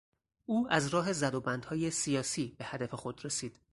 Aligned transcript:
او 0.45 0.67
از 0.69 0.87
راه 0.87 1.13
زد 1.13 1.35
و 1.35 1.41
بندهای 1.41 1.91
سیاسی 1.91 2.55
به 2.57 2.65
هدف 2.65 2.93
خود 2.93 3.25
رسید. 3.25 3.59